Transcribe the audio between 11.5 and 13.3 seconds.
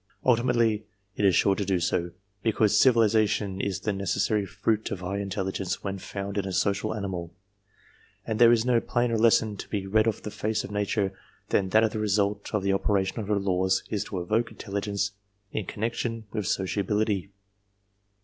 that the result of the operation of